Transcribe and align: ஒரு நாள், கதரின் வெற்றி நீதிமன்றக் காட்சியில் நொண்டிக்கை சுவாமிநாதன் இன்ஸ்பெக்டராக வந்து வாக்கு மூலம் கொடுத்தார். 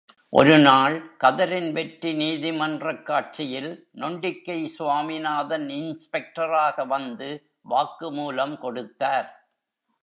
ஒரு 0.29 0.59
நாள், 0.59 1.17
கதரின் 1.23 1.71
வெற்றி 1.71 2.13
நீதிமன்றக் 2.13 3.05
காட்சியில் 3.05 3.87
நொண்டிக்கை 3.95 4.65
சுவாமிநாதன் 4.65 5.67
இன்ஸ்பெக்டராக 5.67 6.87
வந்து 6.87 7.51
வாக்கு 7.61 8.11
மூலம் 8.11 8.59
கொடுத்தார். 8.59 9.51